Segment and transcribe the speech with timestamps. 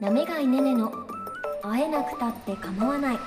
[0.00, 0.92] なめがいねねの
[1.62, 3.18] 会えなくたって構わない。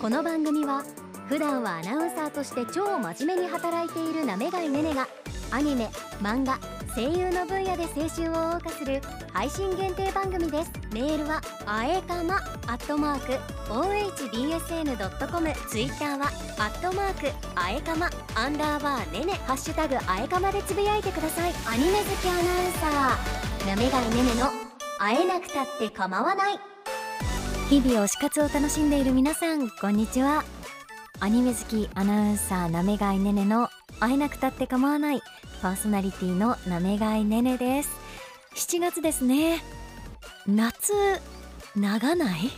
[0.00, 0.82] この番組は
[1.28, 5.06] 普段はアナウンサーとして超真面目に働いているなめがいねねが
[5.50, 5.88] アニメ
[6.20, 6.58] 漫画
[6.94, 9.00] 声優の分野で青春を謳歌する
[9.32, 10.72] 配信限定番組です。
[10.92, 12.36] メールはあえかま
[12.66, 13.32] アットマーク
[13.72, 16.26] ohbsn.com ツイッターは
[16.58, 21.52] アットマークあえかまアンダーバーねねハッシュタグあえかまでつぶやいてください。
[21.66, 23.49] アニメ好きアナウンサー。
[23.66, 24.50] なめがいねねの
[24.98, 26.58] 会えなくたって構わない。
[27.68, 30.44] 日々推し活を楽しんでいる皆さんこんにちは。
[31.20, 33.68] アニメ好きアナウンサーなめがいねねの
[34.00, 35.22] 会えなくたって構わない
[35.62, 37.90] パーソナリティのなめがいねねです。
[38.54, 39.62] 7月ですね。
[40.46, 40.92] 夏
[41.76, 42.50] 長ない？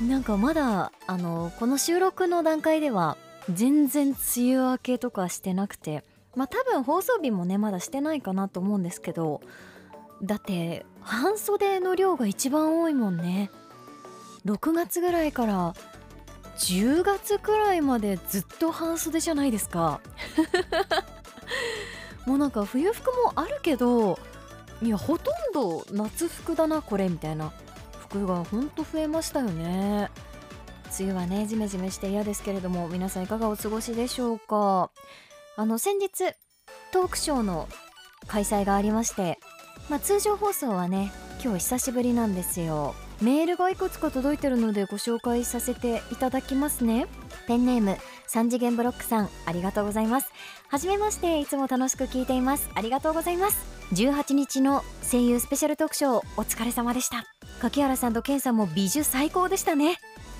[0.02, 3.16] なんかまだあのこの収録の段階では
[3.52, 6.04] 全然梅雨明けとかしてなくて
[6.36, 9.40] まあ多分放送日もねまだしてないかなと思うんですけど
[10.22, 13.50] だって半袖の量が一番多いもんね。
[14.44, 15.74] 6月ぐらいから
[16.58, 20.00] 10月くらいまでずっと半袖じゃないですか。
[22.26, 24.18] もうなんか冬服もあるけど
[24.82, 27.52] いやほとんど夏服だなこれみたいな
[28.00, 30.10] 服がほんと増えましたよね。
[30.98, 34.90] 梅雨はねジメジメして嫌ですけれども皆さんいかがお過ごしでしょうか？
[35.56, 36.08] あの先日
[36.92, 37.68] トークショーの
[38.26, 39.38] 開催がありまして
[39.88, 42.94] まあ通常放送はね今日久しぶりなんですよ。
[43.22, 47.06] メールがいくつか届いてるのでご紹介させていただきますね。
[47.46, 47.96] ペンネーム
[48.28, 50.32] 3次元ブロックさんありがとうございます。
[50.68, 52.68] はじめましていつも楽しく聞いています。
[52.74, 53.64] ありがとうございます。
[53.92, 57.24] 18日の声優スペシャル特賞お疲れ様でした。
[57.60, 59.98] 柿原さんとケンさんも美女最高でしたね。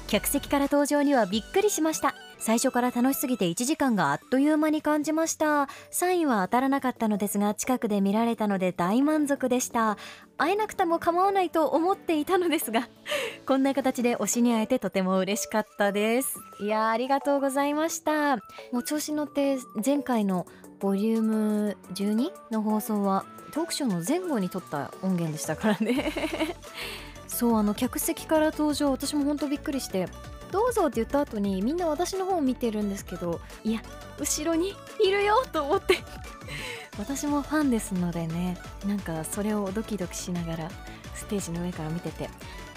[0.08, 2.14] 客席から登場にはびっくりしました。
[2.38, 5.68] 最初から楽しすぎて1時間があっという間に感じました。
[5.90, 9.96] サインは当たらなかったのですが近くで見られたので大満足でした。
[10.38, 12.88] 会えなくても構わないと思っていたのですが
[13.46, 16.38] こんな形で推しに会えてとても嬉しかったです。
[16.60, 18.36] いやありがとうございました。
[18.72, 20.46] もう調子乗って前回の
[20.78, 26.12] ボリューム12の放送はトークショーの前後に撮った音源でしたからね。
[27.26, 30.08] そうあの客席から登場私も本当びっくりして
[30.56, 33.82] どうぞって言った後にみんな私の方を見てるんですけどいや
[34.18, 34.74] 後ろに
[35.04, 35.98] いるよと思って。
[36.98, 38.56] 私もファンですのでね
[38.86, 40.70] なんかそれをドキドキしながら
[41.14, 42.30] ステージの上から見てて。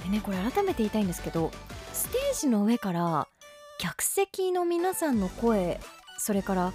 [0.03, 1.51] でねこれ改めて言いたいんですけど
[1.93, 3.29] ステージの上から
[3.77, 5.79] 客席の皆さんの声
[6.17, 6.73] それから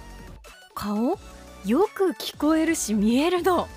[0.73, 1.19] 顔
[1.65, 3.67] よく聞こえるし見えるの。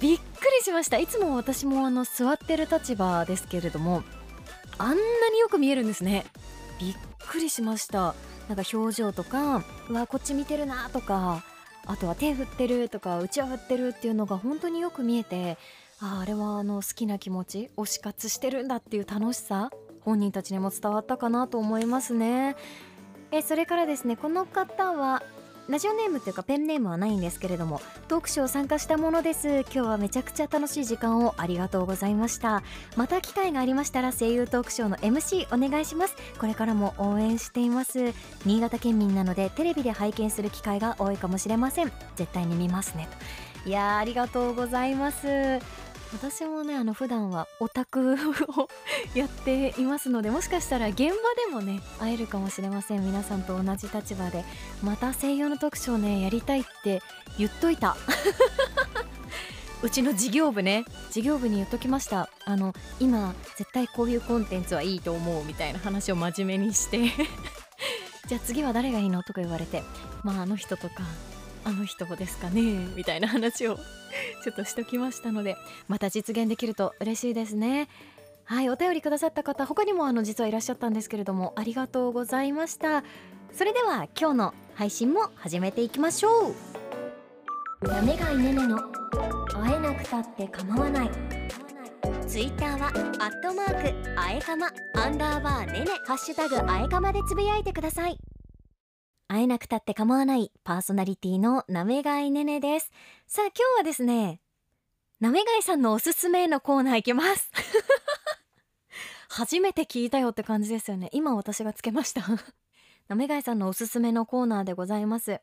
[0.00, 0.98] びっくりしました。
[0.98, 4.02] いつも私もあの座ってる立場ですけれども
[4.76, 4.94] あんな
[5.30, 6.26] によく見えるんですね。
[6.78, 8.14] びっくりしました。
[8.48, 11.42] なんか表情とかうわこっち見てるなとか
[11.86, 15.56] あとは手振ってるとかうちは振ってるっていうのが本当によく見えて
[16.00, 19.70] ああれはあの好きな気持ち推し活してるんだっていう楽しさ
[20.00, 22.56] 本人たちにも伝わったかなと思いますね。
[23.30, 25.22] えそれからですねこの方は
[25.66, 29.60] ラジオネームっていうかペンネームはないんですけれどもトークショー参加したものです。
[29.60, 32.62] 今日はめちゃくちゃ楽しい時間をありがとうございました。
[32.96, 36.16] また機会がありましたら声優トークショーの MC お願いします。
[36.38, 38.12] これからも応援しています。
[38.44, 41.92] 新潟県民なのでテレビで拝見する機会が多いかもしれません。
[42.16, 43.08] 絶対に見ますね
[43.64, 43.68] と。
[43.68, 45.26] いやありがとうございます。
[46.14, 48.16] 私もねあの普段はオタクを
[49.18, 51.14] やっていますのでもしかしたら現場で
[51.52, 53.04] もね会えるかもしれません。
[53.04, 54.44] 皆さんと同じ立場で
[54.82, 57.02] また声優の特徴ねやりたいって
[57.36, 57.96] 言っといた。
[59.82, 62.30] うちの事業部ね事業部に言っときました。
[62.44, 67.10] あの今絶対こういうコンテンツはいいと思うみたいな話を真面目にして。
[68.28, 69.22] じゃあ次は誰がいいの？
[69.24, 69.82] とか言われて。
[70.22, 71.02] まああの人とか。
[71.64, 72.62] あの人ですかね
[72.94, 73.76] みたいな話を
[74.44, 75.56] ちょっとしときましたので
[75.88, 77.88] また実現できると嬉しいですね。
[78.46, 83.02] はいお便りくださった方他にもあの実はいらっしゃったんですけれどもありがとうございました。
[83.52, 86.54] それでは今日の配信も始めていきましょ
[87.82, 87.88] う。
[87.88, 88.78] やめがいねねの
[89.52, 91.10] 会えなくたって構わない。
[92.26, 98.18] ツイッターはアットマークあえかまアンダーバーねねハッシュタグあえかまでつぶやいてください。
[99.28, 102.90] 会えなくたって構わないパーソナリティのなめがいねねです。
[103.26, 104.40] さあ今日はですね
[105.20, 107.50] なめがいさんのおすすめのコーナーいきます。
[109.28, 111.08] 初めて聞いたよって感じですよね。
[111.12, 112.22] 今私がつけました。
[113.08, 115.40] なめがいさんのおすすめのコーナーでございます。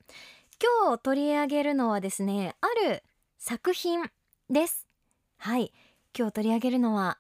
[0.62, 3.04] 今日取り上げるのはですねある
[3.38, 4.10] 作品
[4.50, 4.88] です。
[5.38, 5.74] はい。
[6.18, 7.18] 今日取り上げるのは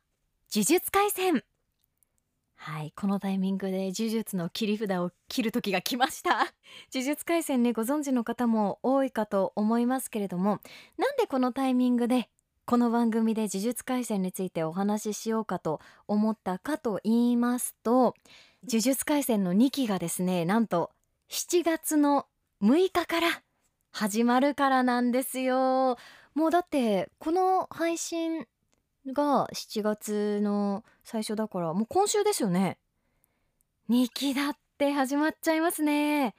[0.54, 1.44] 呪術廻戦。
[2.64, 6.54] はいこのタイミングで呪術の切り札を切る時が来ました。
[6.94, 10.60] 呪術廻戦ねご存知の方も多いかと思いますけれども
[10.96, 12.30] なんでこのタイミングで
[12.66, 18.14] この番組で呪術廻戦についてお話ししようかと思ったかと言いますと
[18.68, 20.92] 呪術廻戦の2期がですねなんと
[21.30, 22.28] 7月の
[22.62, 23.42] 6日から
[23.90, 25.98] 始まるからなんですよ。
[26.36, 28.46] もうだってこの配信
[29.08, 32.78] が7月の最初だからもう今週ですよね。
[33.90, 36.36] 2期だって始まっちゃいますね。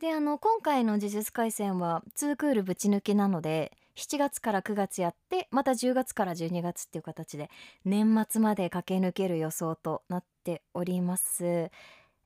[0.00, 7.48] であの今回の「呪術廻戦」は2クールぶち抜きなので7月から9月やってまた10月から12月っていう形で
[7.84, 11.70] 年末まで駆け抜ける予想となっております。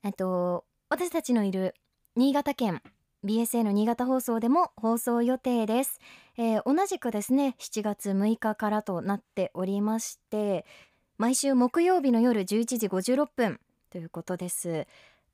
[0.02, 1.74] えっと私たちのいる
[2.16, 2.82] 新潟県
[3.24, 5.98] BSA の新潟放送でも放送予定です、
[6.36, 10.64] えー、同じくですね7月6日からとなっておりまして
[11.18, 13.60] 毎週木曜日の夜11時56分
[13.90, 14.86] ということです。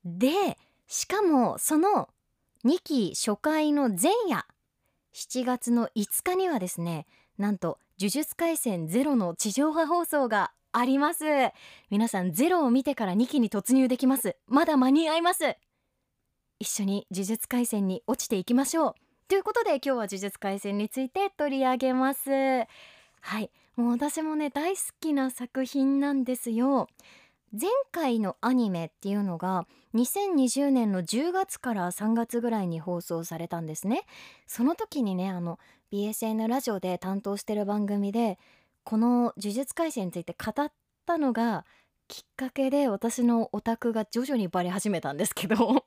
[0.03, 2.09] でしかもその
[2.65, 4.45] 2期初回の前夜
[5.13, 7.05] 7月の5日にはですね
[7.37, 11.23] なんと呪術廻戦ゼロの地上波放送があります。
[11.89, 14.35] 皆さんゼロを見てから2期に突入できます。
[14.47, 15.55] まだ間に合います。
[16.59, 18.95] 一緒に呪術廻戦に落ちていきましょう。
[19.27, 22.29] ということで今日は呪術廻戦について取り上げます。
[22.29, 23.51] はい。
[23.75, 26.87] もう私もね大好きな作品なんですよ。
[27.51, 34.03] 前回のアニメっていうのが2020年の10月から3月ぐらいに放送されたんですね。
[34.47, 35.59] その時にねあの
[35.91, 38.37] BSN ラジオで担当してる番組で
[38.83, 40.71] この「呪術廻戦」について語っ
[41.05, 41.65] たのが
[42.07, 45.85] きっかけで私のオタクが徐々にバレ始めたんですけど。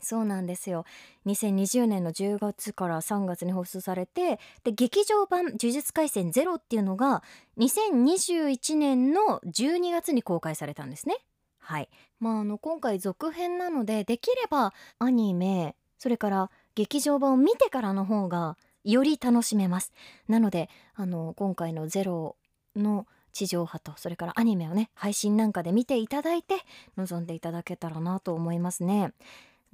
[0.00, 0.84] そうなんですよ。
[1.26, 7.22] 2020年の10月から3月に放送されてで劇場版「呪術廻戦ゼロっていうのが
[7.58, 11.16] 2021年の12月に公開されたんですね。
[11.58, 11.88] はい。
[12.20, 19.92] まああの今回続編なのでできればアニメそれから劇場版を見てからの方がより楽しめます。
[20.28, 22.36] なのであの今回の「ゼロ
[22.76, 26.56] の地上波とそれからアニメをね配信なんかで見ていただいて
[26.96, 29.12] 臨んでいただけたらなと思いますね。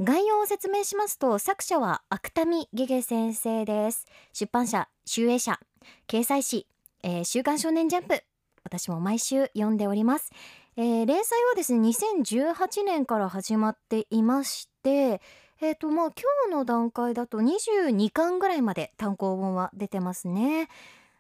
[0.01, 4.07] 概要を説明しますと作者は芥見ゲゲ先生です。
[4.33, 5.61] 出版社集英社。
[6.09, 6.67] 掲載誌、
[7.05, 8.25] えー、週刊少年ジャンプ。
[8.65, 10.33] 私も毎週読んでおります、
[10.77, 15.21] えー、連載はですね2018年から始まっていまして
[15.61, 20.69] えーとまあ、今日の段階だと22巻ぐらいまで単行本は出てますね。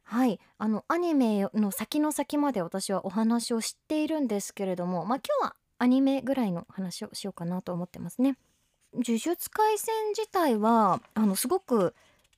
[0.03, 0.41] はい。
[0.59, 8.37] あのアニメの先の先まで私はお話を知っているんですけれども、まあ、今日はアニメぐらいの話をしようかなと思ってますね。
[8.94, 11.94] 呪術廻戦自体はあのすごく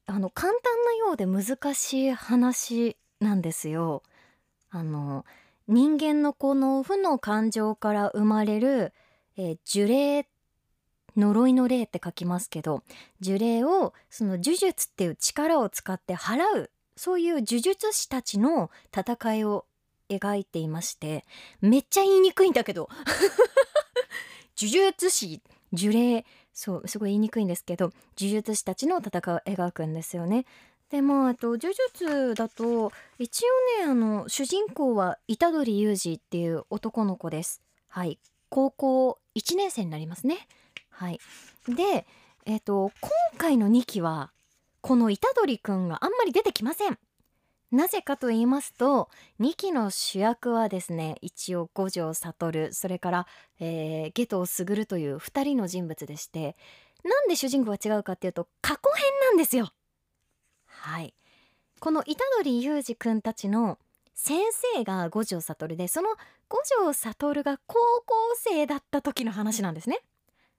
[0.06, 4.02] あの簡単なようで難しい話なんですよ。
[4.70, 5.24] あの
[5.68, 8.92] 人間のこの負の感情から生まれる、
[9.36, 10.28] えー、呪霊
[11.16, 12.82] 呪いの霊って書きますけど
[13.22, 19.64] 呪霊をその呪術っていう力を使って払うそういう呪術師たちの戦いを
[20.08, 21.24] 描いていまして
[21.60, 22.88] めっちゃ言いにくいんだけど
[24.60, 25.42] 呪術師
[25.72, 26.24] 呪霊
[26.56, 30.46] そうすごい言いにくいんですけど呪術師たちの戦いを描くんですよね。
[30.90, 33.44] でまあと呪術だと一
[33.80, 37.60] 応ねあの主人公は虎杖裕二っていう男の子です。
[37.88, 38.18] はい
[38.48, 40.48] 高校1年生になりますね。
[40.88, 41.20] はい
[41.68, 42.06] で
[42.46, 44.32] えっ、と今回の2期は
[44.80, 46.98] この虎杖くんがあんまり出てきません。
[47.76, 53.26] なぜかと言いますと2期の主役はですね一応五条悟それから、
[53.61, 56.56] えー、下藤卓という2人の人物でして
[57.04, 59.68] なんで主人公が違うかっていうと過去編なんですよ。
[60.66, 61.12] はい
[61.78, 63.78] この虎杖裕二くんたちの
[64.14, 64.40] 先
[64.75, 66.09] 生が五条悟でその
[66.49, 67.75] 五条悟が高
[68.06, 70.00] 校生だった時の話なんですね。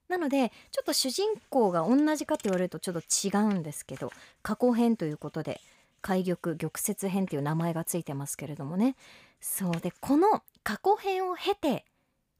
[0.08, 5.60] なのでちょっと主人公が同じかって言われるとちょっと違うんですけど過去編ということで
[6.00, 8.96] 海玉玉折編っていう名前がついてますけれどもね。
[9.40, 9.72] そう。
[9.80, 11.84] でこの過去編を経て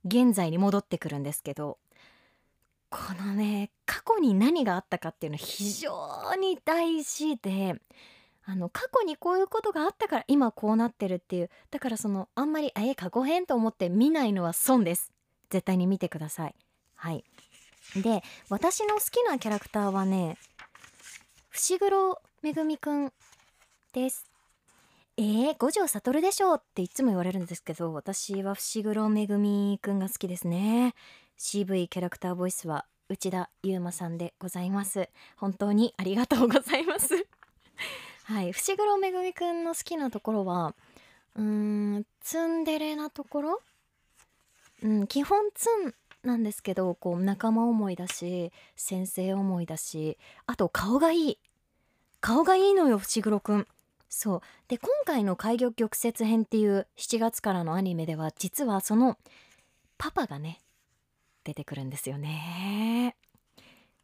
[0.04, 1.78] 現在に戻ってくるんですけど
[2.90, 7.74] このね過去に何があったかっていうのは非常に大事で
[8.44, 15.12] あの過去にこういうことがあったから今こうなってるっていうだからそのあんまりえ過去編と思って見ないのは損です。
[15.50, 16.54] 絶対に見てください。
[16.94, 17.24] はい。
[17.96, 20.36] で私の好きなキャラクターはね
[21.50, 23.12] 伏黒めぐみくん
[23.92, 24.26] です。
[25.16, 30.94] えー、五条悟でしょうっていつも言われるんですけど私は伏黒めぐみくんが好きですね。
[31.38, 35.08] CV キャラクターボイスは内田優馬さんでございます。
[35.36, 37.26] 本当にありがとうございます。
[38.24, 40.74] はい伏黒めぐみくんの好きなところは
[41.34, 41.42] うー
[42.00, 43.62] んツンデレなところ？
[44.82, 51.38] うん基本ツンなんですけどこう仲間思いだし先生思いだしあと顔がいい。
[52.20, 53.66] 顔がいいのよ伏黒くん。
[54.08, 54.40] そう。
[54.68, 59.18] で今回の「海魚玉折編」っていう7月からのアニメでは実はその
[59.98, 60.60] パパがね
[61.44, 63.16] 出てくるんですよね。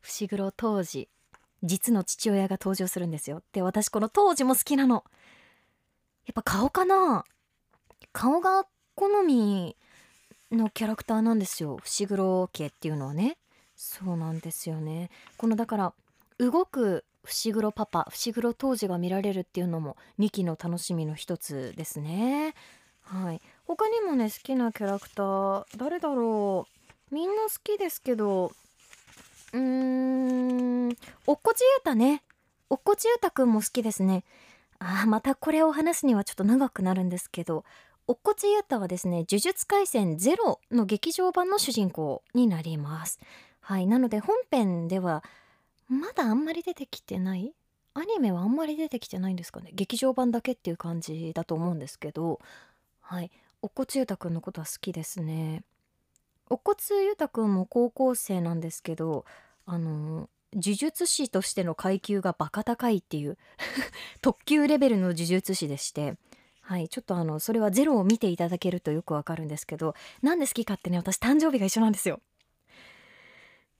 [0.00, 1.08] 伏黒当時
[1.62, 3.42] 実の父親が登場するんですよ。
[3.52, 5.04] で私この当時も好きなの。
[6.26, 7.24] やっぱ顔かな。
[8.12, 9.76] 顔が好み
[10.52, 11.78] のキャラクターなんですよ。
[11.78, 13.38] 伏黒家っていうのはね。
[13.76, 15.10] そうなんですよね。
[15.36, 15.94] このだから
[16.38, 22.54] 動く伏黒パパ伏黒当時が見られるっていうのも2期の楽しみの一つですね。
[23.02, 23.40] はい。
[23.66, 26.66] 他にもね好きなキャラクター誰だろ
[27.10, 27.14] う。
[27.14, 28.52] みんな好きですけど
[29.52, 30.88] うーん
[31.26, 32.22] おっこちゆうたね。
[32.70, 34.24] おっこちゆうたくんも好きですね。
[34.78, 37.64] あーまたこれを話すにはちょっと長くなるんですけど
[38.06, 43.18] おっこちゆうたはですね呪術廻戦ゼロの劇場版の主人公になります。
[43.60, 43.86] はい。
[43.86, 45.24] なので本編では
[45.88, 47.54] まだあんまり出てきてない？
[47.94, 49.70] アニメはあんまり出てきてないんですかね？
[49.74, 52.40] 劇場版だけっていう感じだと思うんですけど。
[53.00, 53.30] はい。
[53.62, 55.62] おこつゆたくんのことは好きですね。
[56.50, 59.24] おこつゆたくんも高校生なんですけど
[59.64, 63.38] あの呪術師としての階級がバカ高いっていう
[64.20, 66.16] 特級レベルの呪術師でして。
[66.60, 66.88] はい。
[66.88, 72.20] ちょっとあのそれはゼロを見ていただけるとよくわかるんですけどなんで好きかってね私誕生日が一緒なんですよ。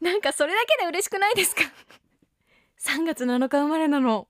[0.05, 1.63] なんかそれだけで嬉しくないですか？
[2.81, 4.29] 3月7日生まれなの。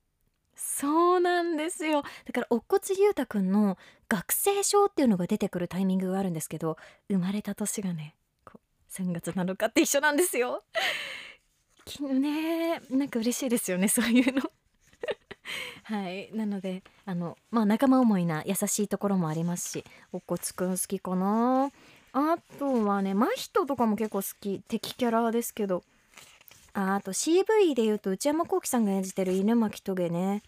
[0.54, 2.02] そうなんですよ。
[2.25, 3.76] だからおっこつゆうたくんの
[4.09, 6.76] 学生証っていうのが出てくるタイミングがあるんですけど
[7.09, 8.14] 生まれた年がね
[8.45, 10.62] こう3月7日って一緒なんですよ。
[11.85, 14.43] きねなんか嬉しいですよねそういうの。
[15.85, 16.31] はい。
[16.33, 21.73] なのであのまあ仲間思いな優しいところもありますしおっこつくん好きかな。
[22.14, 25.83] あとはね真人とかも結構好き敵キャラですけど。
[26.76, 30.42] ああと CV で言うと内山聖輝さんが演じてる犬巻棘ね。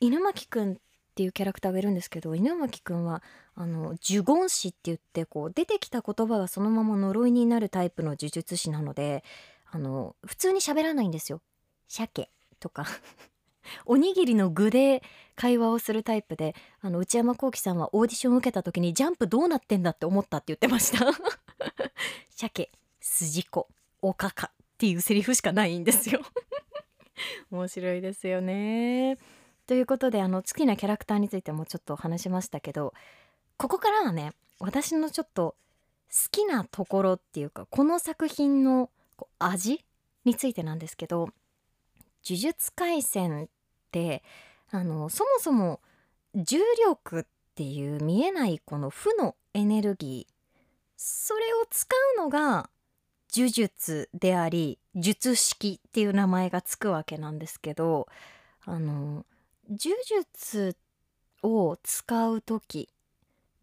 [0.00, 0.76] 犬巻くんっ
[1.14, 3.22] ていうキャラクターがいるんですけど犬巻くんは
[3.54, 9.22] あの呪言師って言ってこう出てきた言葉がそのまま呪いになるタイプの呪術師なので
[9.70, 11.40] あの普通に喋らないんですよ。
[11.86, 12.28] 鮭
[12.58, 12.86] とか。
[13.86, 15.02] おにぎりの具で
[15.34, 21.06] 会話をするタイプであの内山聖輝さんはオーディションを受けた時にジャンプどうなってんだって思ったって言ってました。
[22.30, 23.68] 鮭筋子
[24.00, 26.20] おかかっていうセリフしかないんですよ。
[27.50, 29.18] 面白いですよね。
[29.66, 32.92] ということであの好きなキャラクターについてもちょっと話しましたけど
[33.56, 35.54] ここからはね私のちょっと
[36.10, 38.90] 好きなところっていうかこの作品の
[39.38, 39.84] 味
[40.24, 41.30] についてなんですけど
[42.28, 43.48] 呪術廻戦っ
[43.90, 44.22] て
[44.70, 45.80] あのそもそも
[46.34, 47.24] 重力っ
[47.54, 50.32] ていう見えないこの負のエネルギー
[50.96, 52.70] それを使うのが
[53.34, 58.06] 呪術であり術式っていう名前がつくわけなんですけど
[58.64, 59.24] あの
[59.68, 60.76] 呪術
[61.42, 62.88] を使う時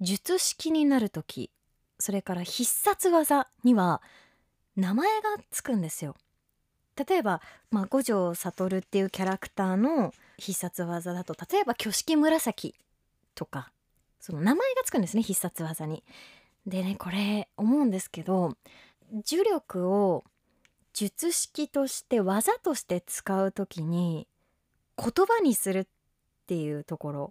[0.01, 1.51] 術式になる時
[2.00, 4.01] それから必殺技には
[4.75, 6.16] 名前がつくんですよ。
[7.08, 7.41] 例えば、
[7.72, 12.75] まあ、五条悟っていうキャラクターの必殺技だと例えば挙式紫
[13.36, 13.72] とか
[14.20, 16.03] その名前がつくんですね必殺技に。
[16.65, 18.58] でねこれ思うんですけど
[19.12, 20.24] 呪力を
[20.94, 24.27] 術式として技として使う時に
[24.98, 25.88] 言葉にするっ
[26.48, 27.29] ていうところ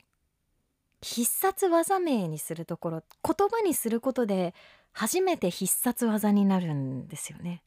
[1.03, 4.55] 必殺技名にするところ言葉にすることで
[4.93, 7.63] 初めて必殺技になるんですよね。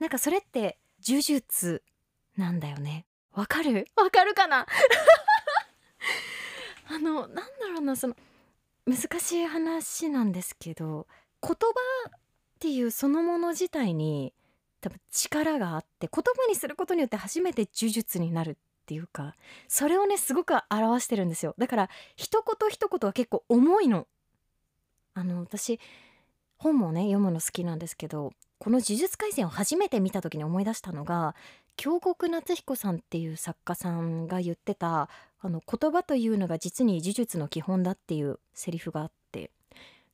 [0.00, 1.82] なんかそれって呪術
[2.36, 3.06] なんだよね。
[3.34, 3.86] わかる？
[3.96, 4.66] わかるかな？
[6.88, 8.16] あのなんだろうなその
[8.86, 11.06] 難しい話なんですけど
[11.40, 11.56] 言葉
[12.10, 12.20] っ
[12.58, 14.34] ていうそのもの自体に
[14.80, 19.36] 多分力があって言葉にすることによって初めて呪術になるっていうか
[19.68, 21.54] それをねすごく表してるんですよ。
[21.56, 24.06] だから一言一言は結構重いの。
[25.14, 25.78] あの私
[26.62, 31.34] 本もね読むの好きなんですけどこの「呪術廻戦」を初めて見た時に思い出したのが
[31.76, 35.08] 京極夏彦さんっていう作家さんが言ってた
[35.40, 39.50] あの言葉というのが実に呪術の基本だっていうセリフがあって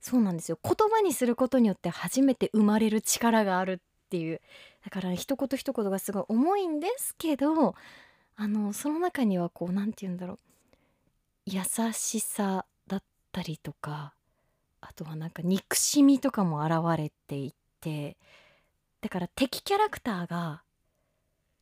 [0.01, 0.59] そうなんですよ。
[0.63, 4.41] 言葉にすることによって初めて生まれる力があるっていう
[4.85, 7.75] だから一言一言がすごい重いんですけど
[8.37, 10.39] あのその中にはこう何て言うんだろう。
[11.47, 11.63] 優
[11.93, 13.03] しさだっ
[13.33, 14.15] たりとか
[14.81, 18.17] あとはなんか憎しみとかも現れていって
[19.01, 20.63] だから敵キャラクターが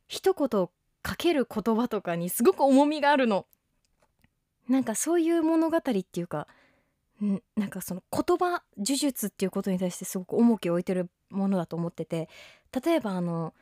[0.07, 0.67] 一言
[1.01, 3.45] かける言葉とかにすごく重みがあるの。
[4.67, 6.47] なんかそういう物語っていうか
[7.23, 12.27] んなんかその言葉呪術っていうことに対してすごく重きを置いてるものだと思ってて
[12.83, 13.53] 例えばあの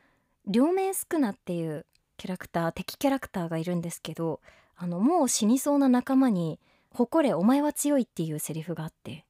[0.48, 1.86] 両面宿儺っていう
[2.18, 4.40] キャラクター敵キャラクターがいるんですけど
[4.76, 6.60] あのもう死にそうな仲間に
[6.92, 9.26] 「誇れお前は強い」っていうセリフがあって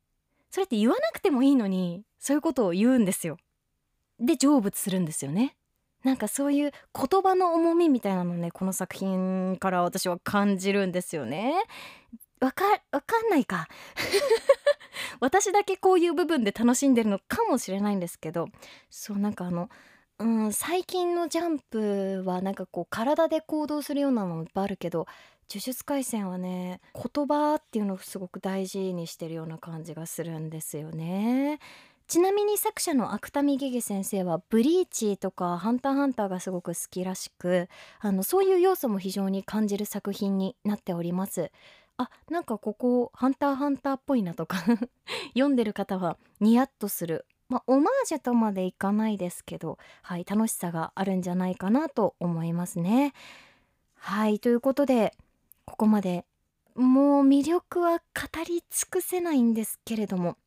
[0.56, 3.36] それって言わなくてもいいのにそういうことを言うんですよ。
[4.22, 5.58] で成仏するんですよね。
[6.02, 11.56] なんかそういう言葉の重みみたいなのねこの作品から私は感じるんですよね。
[12.40, 13.68] わかわかんないか
[15.20, 18.48] 私だけこういう部分で楽しんでるのかもしれないんですけど
[18.90, 19.70] そうなんかあの
[20.20, 25.06] うん最近のジャンプはなんかこう体で行動するようなのもいっぱいあるけど
[25.50, 31.60] 呪術廻戦はね言葉っていうのをすごく大事にしてるような感じがするんですよね。
[32.08, 37.68] ちなみに作者の芥見ゲゲ先生はブリーチとかハンターハンターがすごく好きらしく
[38.00, 41.52] あのそういう要素も非常に感じる作品になっております。
[41.98, 44.58] あなんかここハンターハンターっぽいなとか
[45.34, 47.26] 読んでる方はニヤッとする。
[47.48, 53.14] まあオマージュとまでいかないですけどはい楽しさがあるんじゃないかなと思いますね。
[53.96, 55.16] はいということで
[55.66, 56.26] ここまで。
[56.76, 60.38] もう魅力は語り尽くせないんですけれども。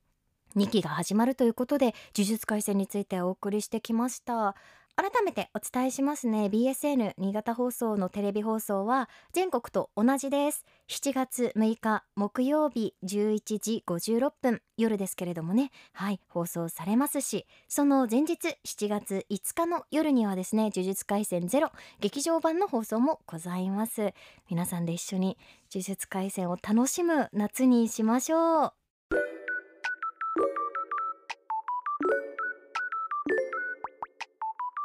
[0.56, 4.54] 2期が始まるということで呪術廻戦についてお送りしてきました。
[4.96, 6.46] 改めてお伝えしますね。
[6.46, 10.64] BSN 新潟放送のテレビ放送は全国と同じです。
[10.90, 15.70] 7月6日木曜日11時56分夜ですけれどもね。
[15.92, 24.14] はい放送されますしその前日7月5日の夜にはですね呪術廻戦ゼロ劇場版の放送もございます。
[24.48, 25.36] 皆さんで一緒に
[25.70, 28.72] 呪術廻戦を楽しむ夏にしましょう。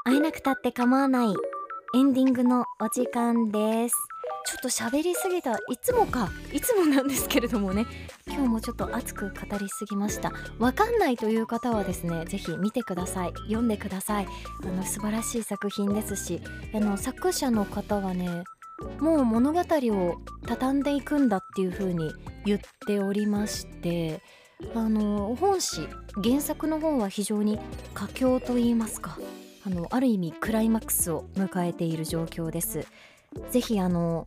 [0.03, 1.33] 会えなくたって構わない
[1.95, 3.95] エンディングのお時間です。
[4.45, 5.53] ちょっと喋りすぎた。
[5.53, 6.29] いつもか。
[6.51, 7.85] いつもなんですけれどもね。
[8.27, 10.31] 今日もちょっと熱く語りすぎました。
[10.59, 13.33] わかんないという方はですねぜひ見てください。
[13.45, 14.27] 読んでください。
[14.63, 16.41] あの素晴らしい作品ですし
[16.73, 18.43] あの作者の方はね
[18.99, 22.11] もう物語を畳んでいくんだっていう風に
[22.45, 24.21] 言っておりまして
[24.75, 25.87] あの本誌
[26.23, 27.59] 原作の本は非常に
[27.93, 29.17] 佳境と言いますか
[29.65, 32.85] あのある意味クライマックスを迎えている状況です。
[33.51, 34.25] ぜひあの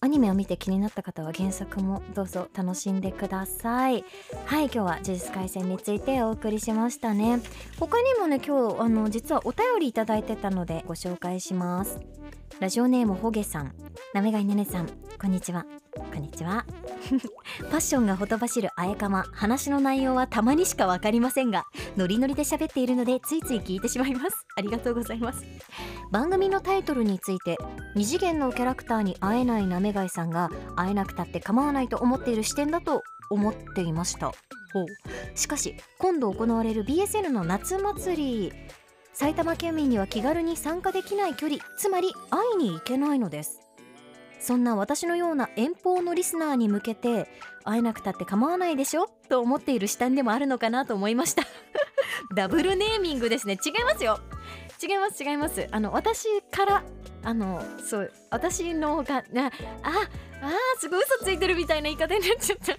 [0.00, 4.04] アニメを見て気になった方は原作もどうぞ楽しんでください。
[4.46, 7.40] はい今日は呪術廻戦についてお送りしましたね。
[7.80, 11.98] 他にもね今日あの実はお便りいただいてたのでご紹介します。
[12.60, 13.72] ラジオネームほげさん
[14.14, 14.88] なめがいねねさん
[15.20, 15.66] こんにちは。
[15.96, 16.64] こんにちは。
[17.72, 24.46] パッションがほとばしるあやかま話の内容はたまにしかわかりませんがノリノリで喋っているのでついつい聞いてしまいます。
[24.56, 25.44] ありがとうございます。
[26.12, 27.56] 番組のタイトルについて
[27.96, 34.28] 二次元のキャラクターに会えないなめがいさんが会えなくたって構わないと思っている視点だと思っていました。
[34.28, 34.32] ほ
[34.82, 34.86] う。
[35.34, 38.52] しかし今度行われる BSN の夏祭り
[39.18, 43.58] 埼玉県民には気軽に参加できない距離つまり会いに行けないのです。
[44.38, 47.28] そんな私のような遠方のリスナーに向けて
[47.64, 49.08] 会えなくたって構わないでしょ？
[49.28, 51.42] と思っている視点でもあるのかなと思いました。
[52.36, 53.58] ダブルネーミングですね。
[53.64, 54.20] 違いますよ。
[54.80, 55.66] 違います違います。
[55.72, 56.84] あの私から
[57.24, 59.50] あのそう私のがなあ
[59.82, 60.08] あ
[60.78, 62.72] すごい嘘ついてるみたいな言い方になっちゃった。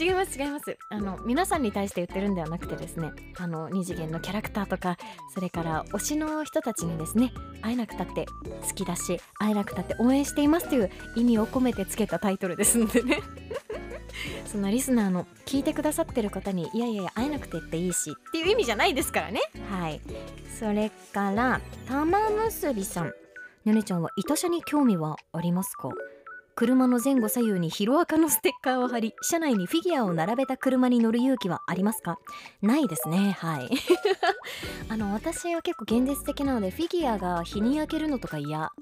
[0.00, 0.76] 違います違います。
[0.90, 4.96] あの皆さんに対して言ってるんではなくてですねあの二次元のキャラクターとか
[5.34, 8.26] それから推しの人たちにですね会えなくたって
[8.68, 13.20] 好きだし会えなくたって応援していますという意味を込めてつけたタイトルですんでね。
[14.46, 19.40] そのリスナーの聞いてくださってる方にいやいやいや会えなくてっていいしっていう意味じゃないですからね。
[19.70, 20.00] はい。
[20.58, 23.12] それから玉結びさん。
[23.64, 25.90] ねねちゃんは板車に興味はありますか？
[26.58, 32.18] 車の前後左右にヒロアカのステッカーを貼り車内にフィギュアを並べた車に乗る勇気はありますか？
[32.62, 33.36] ないですね。
[33.38, 33.68] はい。
[34.88, 38.72] あの私は結構現実的なのでフィギュアが日に焼けるのとか嫌。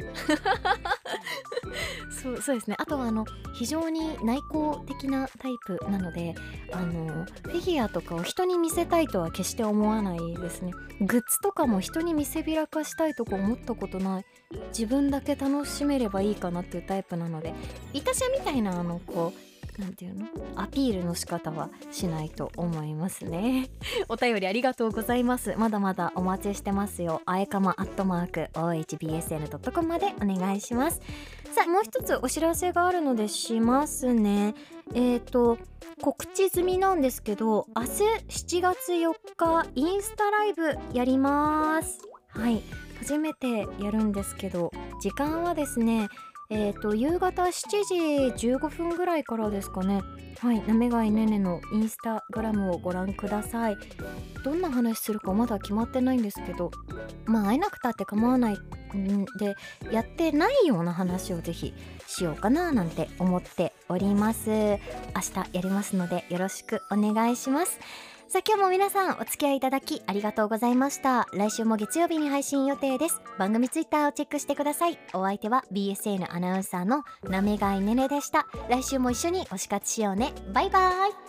[2.11, 2.77] そうそうですね。
[2.79, 3.25] あとはあの
[3.55, 6.35] 非常に内向的なタイプなので
[6.73, 10.73] あのフィギュアとかを人に見せたいとは決して思わないですね。
[11.01, 14.25] グッズとかも人に見せびらかしたいとか思ったことない。
[14.69, 17.55] 自分だけ楽しめればいいかなっていうタイプなので
[17.93, 20.27] いたしゃみたいなあのこうなんていうの？
[20.57, 23.71] アピールの仕方はしないと思いますね。
[24.09, 25.55] お便りありがとうございます。
[25.57, 27.23] まだまだお待ちしてますよ。
[27.27, 31.01] あえかまアットマーク ohbsn.com までお願いします。
[31.53, 34.55] さあもう一つお知らせがあるのでしますね。
[34.95, 35.59] えっ、ー、と
[36.01, 37.89] 告知済みなんですけど明日
[38.59, 42.01] 7月4日インスタライブやります。
[42.29, 42.63] はい。
[42.99, 46.09] 初めてやるんですけど時間はですね
[46.57, 47.53] えー、と夕方7
[48.33, 50.03] 時15分ぐらいからですかね。
[50.39, 53.77] はいなめがいねねのインスタグラムをご覧ください。
[54.45, 56.71] どんな話するかまだ決まってないんですけど
[57.25, 58.55] まあ会えなくたって構わない
[58.97, 59.57] んで
[59.91, 61.75] やってないような話をぜひ
[62.07, 64.51] しようかななんて思っております。
[64.51, 64.79] 明日
[65.53, 67.81] やりますのでよろしくお願いします。
[68.35, 71.29] さあ今日も皆さんお付き合いいただきありがとうございました。
[71.33, 73.21] 来週も月曜日に配信予定です。
[73.39, 74.99] 番組ツイッターをチェックしてください。
[75.13, 78.49] お相手は BSN アナウンサーのなめがいねねでした。
[78.69, 80.33] 来週も一緒に推し活しようね。
[80.53, 81.24] バイバイ。